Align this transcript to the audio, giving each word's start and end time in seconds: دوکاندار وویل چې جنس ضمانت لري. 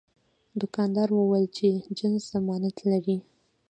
دوکاندار 0.61 1.09
وویل 1.13 1.47
چې 1.57 1.67
جنس 1.97 2.23
ضمانت 2.33 2.75
لري. 2.91 3.17